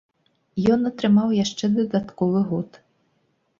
[0.75, 2.83] Ён атрымаў яшчэ дадатковы год.